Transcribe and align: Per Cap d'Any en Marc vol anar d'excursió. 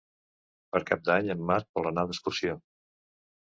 Per 0.75 0.79
Cap 0.91 1.03
d'Any 1.09 1.29
en 1.33 1.43
Marc 1.51 1.69
vol 1.81 1.91
anar 1.91 2.07
d'excursió. 2.13 2.57